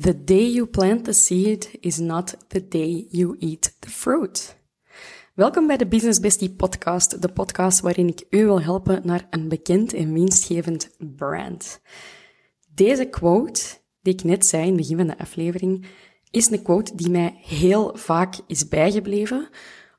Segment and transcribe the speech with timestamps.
[0.00, 4.56] The day you plant the seed is not the day you eat the fruit.
[5.34, 9.48] Welkom bij de Business Bestie podcast, de podcast waarin ik u wil helpen naar een
[9.48, 11.80] bekend en winstgevend brand.
[12.74, 13.62] Deze quote,
[14.02, 15.86] die ik net zei in het begin van de aflevering,
[16.30, 19.48] is een quote die mij heel vaak is bijgebleven,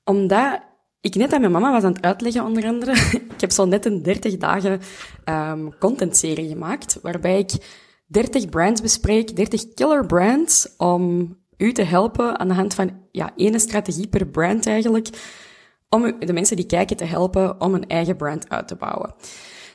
[0.04, 0.62] omdat
[1.02, 2.92] ik net aan mijn mama was aan het uitleggen, onder andere.
[3.36, 4.80] ik heb zo net een 30 dagen
[5.26, 7.52] um, contentserie gemaakt, waarbij ik
[8.12, 13.32] 30 brands bespreek, 30 killer brands, om u te helpen aan de hand van ja,
[13.36, 15.08] ene strategie per brand eigenlijk,
[15.90, 19.14] om de mensen die kijken te helpen om een eigen brand uit te bouwen.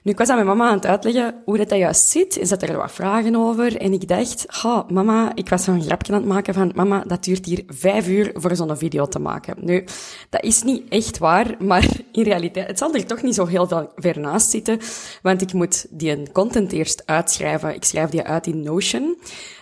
[0.06, 2.38] Nu, ik was aan mijn mama aan het uitleggen hoe dat, dat juist zit.
[2.38, 3.76] En zat er wat vragen over.
[3.76, 7.24] En ik dacht, oh, mama, ik was zo'n grapje aan het maken van, mama, dat
[7.24, 9.56] duurt hier vijf uur voor zo'n video te maken.
[9.60, 9.84] Nu,
[10.30, 13.66] dat is niet echt waar, maar in realiteit, het zal er toch niet zo heel
[13.66, 14.78] veel ver naast zitten.
[15.22, 17.74] Want ik moet die content eerst uitschrijven.
[17.74, 19.18] Ik schrijf die uit in Notion.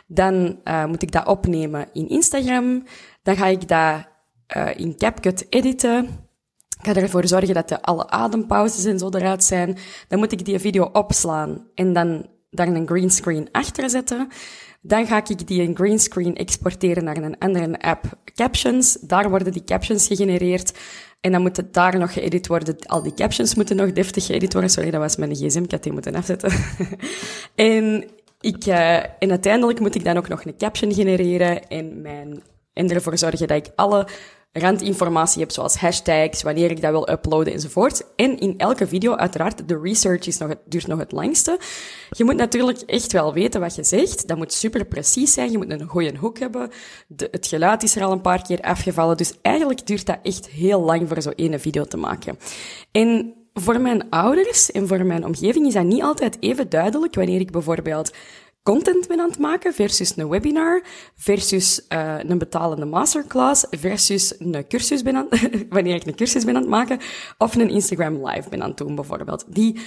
[0.07, 2.83] Dan uh, moet ik dat opnemen in Instagram.
[3.23, 4.07] Dan ga ik dat
[4.57, 6.09] uh, in CapCut editen.
[6.85, 9.77] Ga ervoor zorgen dat de alle adempauzes en zo eruit zijn.
[10.09, 14.29] Dan moet ik die video opslaan en dan daar een greenscreen achter zetten.
[14.81, 18.99] Dan ga ik die een greenscreen exporteren naar een andere app, Captions.
[19.01, 20.79] Daar worden die captions gegenereerd.
[21.21, 22.77] En dan moet het daar nog geëdit worden.
[22.87, 24.71] Al die captions moeten nog deftig geëdit worden.
[24.71, 25.63] Sorry, dat was mijn gsm.
[25.63, 26.53] Ik had die moeten afzetten.
[27.55, 28.05] en,
[28.41, 32.43] ik, uh, en uiteindelijk moet ik dan ook nog een caption genereren en, mijn,
[32.73, 34.07] en ervoor zorgen dat ik alle
[34.57, 38.05] randinformatie heb, zoals hashtags, wanneer ik dat wil uploaden enzovoort.
[38.17, 41.59] En in elke video, uiteraard, de research is nog het, duurt nog het langste.
[42.11, 44.29] Je moet natuurlijk echt wel weten wat je zegt.
[44.29, 45.51] Dat moet super precies zijn.
[45.51, 46.71] Je moet een goede hoek hebben.
[47.07, 49.17] De, het geluid is er al een paar keer afgevallen.
[49.17, 52.39] Dus eigenlijk duurt dat echt heel lang voor zo'n ene video te maken.
[52.93, 57.41] En voor mijn ouders en voor mijn omgeving is dat niet altijd even duidelijk wanneer
[57.41, 58.13] ik bijvoorbeeld
[58.65, 60.83] content ben aan het maken versus een webinar
[61.17, 65.29] versus uh, een betalende masterclass versus een cursus ben aan,
[65.69, 66.99] wanneer ik een cursus ben aan het maken
[67.39, 69.45] of een Instagram live ben aan het doen bijvoorbeeld.
[69.49, 69.81] Die,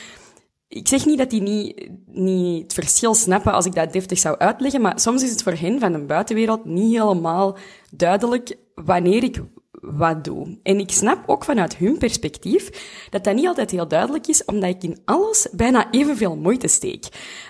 [0.68, 4.38] ik zeg niet dat die niet, niet het verschil snappen als ik dat deftig zou
[4.38, 7.58] uitleggen, maar soms is het voor hen van de buitenwereld niet helemaal
[7.92, 9.42] duidelijk wanneer ik
[9.82, 10.58] wat doe.
[10.64, 12.70] En ik snap ook vanuit hun perspectief
[13.10, 17.06] dat dat niet altijd heel duidelijk is, omdat ik in alles bijna evenveel moeite steek.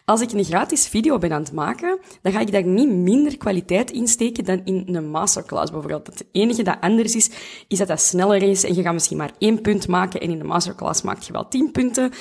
[0.05, 3.37] Als ik een gratis video ben aan het maken, dan ga ik daar niet minder
[3.37, 6.07] kwaliteit in steken dan in een masterclass bijvoorbeeld.
[6.07, 7.29] Het enige dat anders is,
[7.67, 10.37] is dat dat sneller is en je gaat misschien maar één punt maken en in
[10.37, 12.11] de masterclass maak je wel tien punten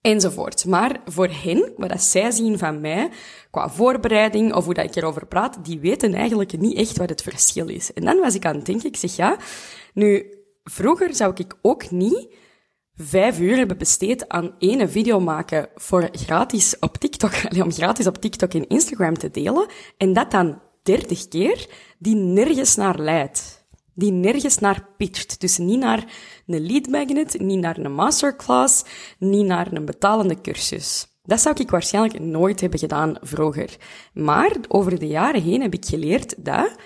[0.00, 0.64] enzovoort.
[0.64, 3.10] Maar voor hen, wat zij zien van mij,
[3.50, 7.22] qua voorbereiding of hoe dat ik erover praat, die weten eigenlijk niet echt wat het
[7.22, 7.92] verschil is.
[7.92, 9.36] En dan was ik aan het denken, ik zeg ja,
[9.94, 12.34] nu, vroeger zou ik ook niet
[12.94, 17.32] vijf uur hebben besteed aan ene video maken voor gratis op TikTok,
[17.64, 21.68] om gratis op TikTok en Instagram te delen, en dat dan dertig keer,
[21.98, 23.59] die nergens naar leidt.
[24.00, 25.40] Die nergens naar pitcht.
[25.40, 26.04] Dus niet naar
[26.46, 28.84] een lead magnet, niet naar een masterclass,
[29.18, 31.06] niet naar een betalende cursus.
[31.22, 33.76] Dat zou ik waarschijnlijk nooit hebben gedaan vroeger.
[34.12, 36.76] Maar over de jaren heen heb ik geleerd dat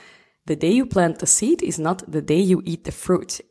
[0.44, 3.44] the day you plant the seed is not the day you eat the fruit.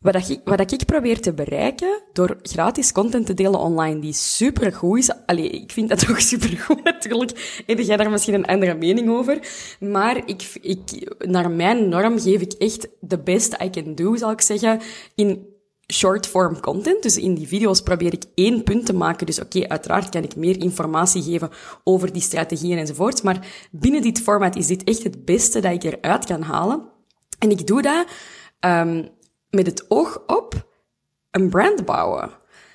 [0.00, 4.98] Wat, ik, wat ik probeer te bereiken door gratis content te delen online die supergoed
[4.98, 5.10] is.
[5.26, 7.62] Allee, ik vind dat toch supergoed natuurlijk.
[7.66, 9.38] Heb jij daar misschien een andere mening over?
[9.80, 10.80] Maar ik, ik,
[11.18, 14.80] naar mijn norm geef ik echt the best I can do, zal ik zeggen,
[15.14, 15.46] in
[15.92, 17.02] short-form content.
[17.02, 19.26] Dus in die video's probeer ik één punt te maken.
[19.26, 21.50] Dus oké, uiteraard kan ik meer informatie geven
[21.84, 23.22] over die strategieën enzovoort.
[23.22, 26.82] Maar binnen dit format is dit echt het beste dat ik eruit kan halen.
[27.38, 28.06] En ik doe dat
[28.60, 29.08] um,
[29.50, 30.66] met het oog op
[31.30, 32.30] een brand bouwen.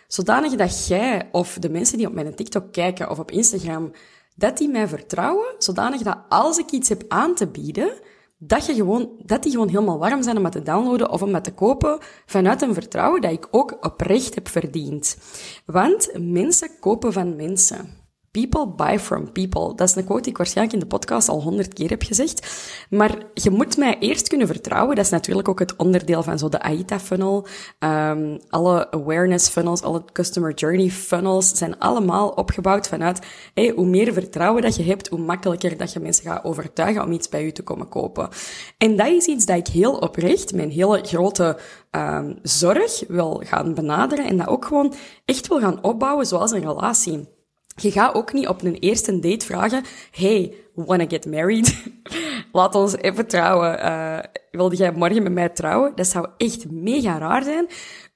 [0.07, 3.91] Zodanig dat jij of de mensen die op mijn TikTok kijken of op Instagram,
[4.35, 7.93] dat die mij vertrouwen, zodanig dat als ik iets heb aan te bieden,
[8.37, 11.33] dat, je gewoon, dat die gewoon helemaal warm zijn om het te downloaden of om
[11.33, 15.17] het te kopen vanuit een vertrouwen dat ik ook oprecht heb verdiend.
[15.65, 18.02] Want mensen kopen van mensen.
[18.39, 19.75] People buy from people.
[19.75, 22.47] Dat is een quote die ik waarschijnlijk in de podcast al honderd keer heb gezegd.
[22.89, 24.95] Maar je moet mij eerst kunnen vertrouwen.
[24.95, 27.47] Dat is natuurlijk ook het onderdeel van zo de AITA-funnel.
[27.79, 33.19] Um, alle awareness funnels, alle customer journey funnels zijn allemaal opgebouwd vanuit
[33.53, 37.11] hey, hoe meer vertrouwen dat je hebt, hoe makkelijker dat je mensen gaat overtuigen om
[37.11, 38.29] iets bij je te komen kopen.
[38.77, 41.57] En dat is iets dat ik heel oprecht, mijn hele grote
[41.91, 44.93] um, zorg wil gaan benaderen en dat ook gewoon
[45.25, 47.32] echt wil gaan opbouwen zoals een relatie.
[47.75, 51.83] Je gaat ook niet op een eerste date vragen, hey, wanna get married?
[52.51, 53.79] Laat ons even trouwen.
[53.79, 54.19] Uh,
[54.51, 55.91] wilde jij morgen met mij trouwen?
[55.95, 57.67] Dat zou echt mega raar zijn.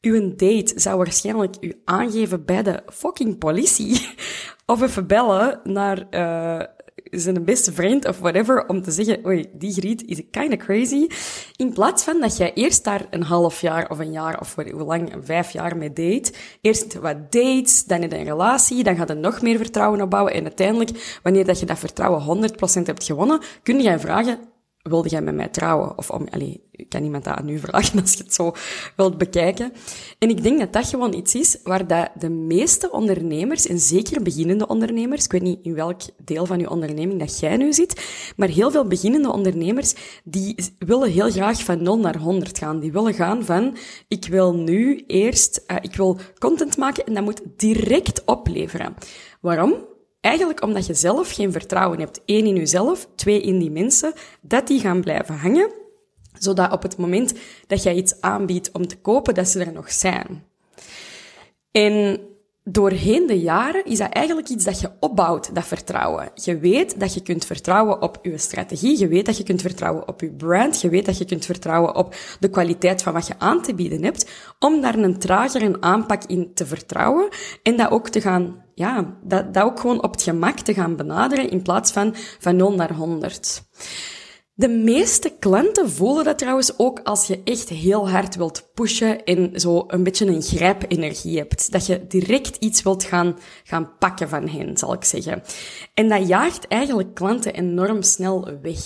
[0.01, 4.09] Uw date zou waarschijnlijk u aangeven bij de fucking politie.
[4.65, 6.65] of even bellen naar uh,
[7.11, 11.07] zijn beste vriend of whatever, om te zeggen, oei, die griet is kinda crazy.
[11.55, 14.83] In plaats van dat jij eerst daar een half jaar of een jaar of hoe
[14.83, 16.33] lang, vijf jaar mee date.
[16.61, 20.33] Eerst wat dates, dan in een relatie, dan gaat er nog meer vertrouwen opbouwen.
[20.33, 24.39] En uiteindelijk, wanneer dat je dat vertrouwen 100% hebt gewonnen, kun je vragen,
[24.89, 25.97] wilde jij met mij trouwen?
[25.97, 28.53] Of om, allee, kan iemand dat aan u vragen als je het zo
[28.95, 29.73] wilt bekijken.
[30.19, 34.21] En ik denk dat dat gewoon iets is waar dat de meeste ondernemers, en zeker
[34.21, 38.01] beginnende ondernemers, ik weet niet in welk deel van uw onderneming dat jij nu zit,
[38.35, 42.79] maar heel veel beginnende ondernemers, die willen heel graag van 0 naar 100 gaan.
[42.79, 47.23] Die willen gaan van, ik wil nu eerst, uh, ik wil content maken en dat
[47.23, 48.95] moet direct opleveren.
[49.41, 49.95] Waarom?
[50.27, 52.21] Eigenlijk omdat je zelf geen vertrouwen hebt.
[52.25, 55.71] Eén in jezelf, twee in die mensen, dat die gaan blijven hangen,
[56.39, 57.33] zodat op het moment
[57.67, 60.43] dat jij iets aanbiedt om te kopen, dat ze er nog zijn.
[61.71, 62.19] En
[62.69, 66.29] doorheen de jaren is dat eigenlijk iets dat je opbouwt, dat vertrouwen.
[66.33, 70.07] Je weet dat je kunt vertrouwen op je strategie, je weet dat je kunt vertrouwen
[70.07, 73.33] op je brand, je weet dat je kunt vertrouwen op de kwaliteit van wat je
[73.37, 74.29] aan te bieden hebt,
[74.59, 77.27] om daar een tragere aanpak in te vertrouwen
[77.63, 80.95] en dat ook te gaan, ja, dat, dat ook gewoon op het gemak te gaan
[80.95, 83.63] benaderen in plaats van van 0 naar 100.
[84.59, 89.59] De meeste klanten voelen dat trouwens ook als je echt heel hard wilt pushen en
[89.59, 91.71] zo een beetje een grijpenergie hebt.
[91.71, 95.43] Dat je direct iets wilt gaan, gaan pakken van hen, zal ik zeggen.
[95.93, 98.79] En dat jaagt eigenlijk klanten enorm snel weg.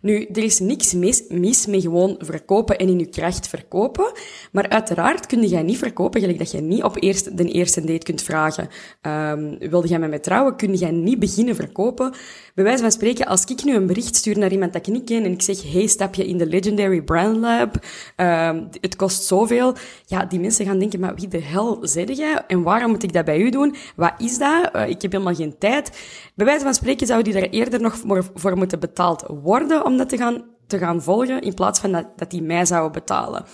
[0.00, 4.12] Nu, er is niks mis, mis met gewoon verkopen en in je kracht verkopen.
[4.52, 8.04] Maar uiteraard kun jij niet verkopen, gelijk dat je niet op eerst, de eerste date
[8.04, 8.68] kunt vragen.
[9.02, 10.56] Um, wilde jij met mij trouwen?
[10.56, 12.14] Kun jij niet beginnen verkopen?
[12.54, 15.32] Bij van spreken, als ik nu een bericht stuur naar iemand dat ik niet en
[15.32, 17.74] ik zeg, hey, stap je in de Legendary Brand Lab?
[18.16, 19.74] Um, het kost zoveel.
[20.06, 22.44] Ja, die mensen gaan denken, maar wie de hel zit jij?
[22.46, 23.74] En waarom moet ik dat bij u doen?
[23.96, 24.70] Wat is dat?
[24.74, 25.90] Uh, ik heb helemaal geen tijd.
[26.34, 27.96] Bij wijze van spreken zou die daar eerder nog
[28.34, 32.06] voor, moeten betaald worden om dat te gaan, te gaan volgen, in plaats van dat,
[32.16, 33.44] dat die mij zouden betalen.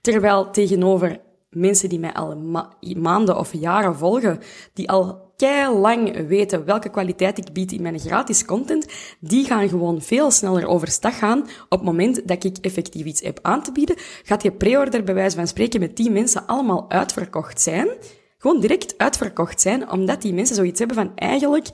[0.00, 4.38] Terwijl tegenover mensen die mij al ma maanden of jaren volgen,
[4.72, 5.29] die al
[5.80, 8.86] lang weten welke kwaliteit ik bied in mijn gratis content,
[9.20, 11.40] die gaan gewoon veel sneller overstag gaan.
[11.68, 15.14] Op het moment dat ik effectief iets heb aan te bieden, gaat je pre-order bij
[15.14, 17.88] wijze van spreken met die mensen allemaal uitverkocht zijn.
[18.38, 21.68] Gewoon direct uitverkocht zijn, omdat die mensen zoiets hebben van eigenlijk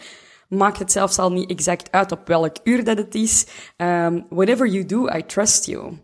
[0.48, 3.46] maakt het zelfs al niet exact uit op welk uur dat het is.
[3.76, 5.98] Um, whatever you do, I trust you.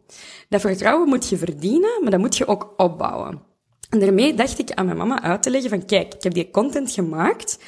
[0.48, 3.51] Dat vertrouwen moet je verdienen, maar dat moet je ook opbouwen.
[3.92, 6.50] En daarmee dacht ik aan mijn mama uit te leggen van, kijk, ik heb die
[6.50, 7.58] content gemaakt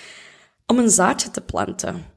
[0.66, 2.12] om een zaadje te planten.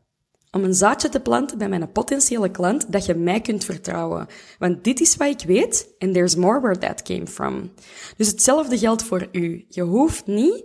[0.52, 4.28] om een zaadje te planten bij mijn potentiële klant dat je mij kunt vertrouwen.
[4.60, 7.72] Want dit is wat ik weet and there's more where that came from.
[8.18, 9.66] Dus hetzelfde geldt voor u.
[9.70, 10.64] Je hoeft niet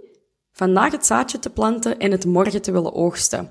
[0.52, 3.50] vandaag het zaadje te planten en het morgen te willen oogsten.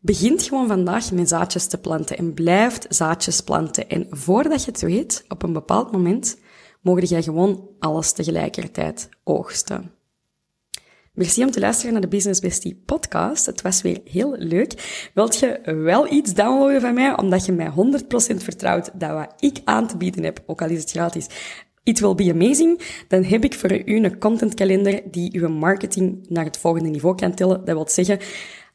[0.00, 3.88] Begint gewoon vandaag met zaadjes te planten en blijft zaadjes planten.
[3.88, 6.36] En voordat je het weet, op een bepaald moment,
[6.82, 9.90] mogen jij gewoon alles tegelijkertijd oogsten.
[11.12, 13.46] Merci om te luisteren naar de Business Bestie podcast.
[13.46, 15.08] Het was weer heel leuk.
[15.14, 17.72] Wilt je wel iets downloaden van mij, omdat je mij 100%
[18.36, 21.26] vertrouwt dat wat ik aan te bieden heb, ook al is het gratis,
[21.84, 22.80] It will be amazing.
[23.08, 27.34] Dan heb ik voor u een contentkalender die uw marketing naar het volgende niveau kan
[27.34, 27.64] tillen.
[27.64, 28.18] Dat wil zeggen,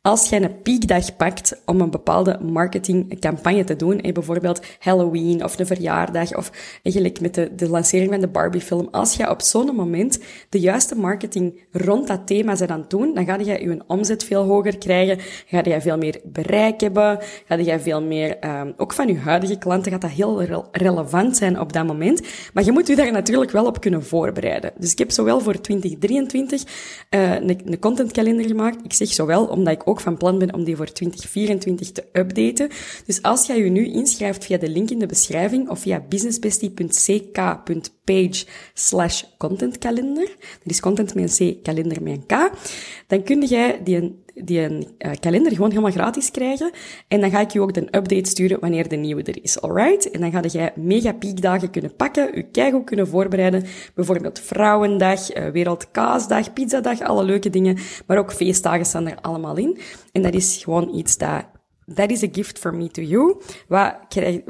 [0.08, 5.66] als jij een piekdag pakt om een bepaalde marketingcampagne te doen, bijvoorbeeld Halloween of een
[5.66, 6.52] verjaardag of
[6.84, 10.96] eigenlijk met de, de lancering van de Barbie-film, als je op zo'n moment de juiste
[10.96, 15.18] marketing rond dat thema zet aan doen, dan ga je je omzet veel hoger krijgen,
[15.48, 19.58] ga je veel meer bereik hebben, ga je veel meer, um, ook van je huidige
[19.58, 22.22] klanten gaat dat heel relevant zijn op dat moment.
[22.54, 24.72] Maar je moet je daar natuurlijk wel op kunnen voorbereiden.
[24.78, 26.64] Dus ik heb zowel voor 2023
[27.10, 28.84] uh, een, een contentkalender gemaakt.
[28.84, 32.70] Ik zeg zowel omdat ik ook van plan ben om die voor 2024 te updaten.
[33.06, 38.46] Dus als jij je nu inschrijft via de link in de beschrijving of via businessbestie.ck.page
[38.74, 42.52] slash contentkalender, dat is content met een C, kalender met een K,
[43.08, 46.72] dan kun jij die die een uh, kalender gewoon helemaal gratis krijgen.
[47.08, 50.12] En dan ga ik je ook een update sturen wanneer de nieuwe er is, alright?
[50.12, 53.64] En dan ga jij mega piekdagen kunnen pakken, je keigoed kunnen voorbereiden.
[53.96, 57.78] Bijvoorbeeld Vrouwendag, uh, Wereldkaasdag, Pizzadag, alle leuke dingen.
[58.08, 59.78] Maar ook feestdagen staan er allemaal in.
[60.12, 61.46] En dat is gewoon iets dat
[61.96, 63.42] that is a gift for me to you.
[63.68, 63.96] Wat,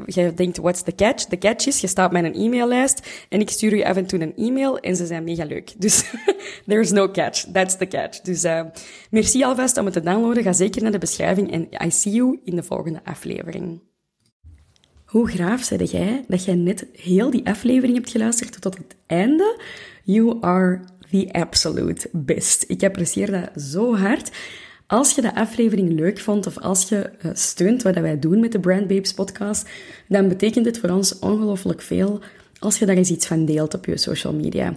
[0.06, 1.24] je denkt, what's the catch?
[1.24, 4.20] The catch is, je staat op mijn e-maillijst en ik stuur je af en toe
[4.20, 5.72] een e-mail en ze zijn mega leuk.
[5.76, 6.04] Dus
[6.66, 7.44] there's no catch.
[7.52, 8.20] That's the catch.
[8.20, 8.60] Dus uh,
[9.10, 10.42] merci alvast om het te downloaden.
[10.42, 13.80] Ga zeker naar de beschrijving en I see you in de volgende aflevering.
[15.04, 19.60] Hoe graaf zei jij dat jij net heel die aflevering hebt geluisterd tot het einde?
[20.04, 20.80] You are
[21.10, 22.64] the absolute best.
[22.66, 24.30] Ik apprecieer dat zo hard.
[24.88, 28.52] Als je de aflevering leuk vond of als je uh, steunt wat wij doen met
[28.52, 29.68] de Brand Babes podcast,
[30.06, 32.20] dan betekent het voor ons ongelooflijk veel
[32.58, 34.76] als je daar eens iets van deelt op je social media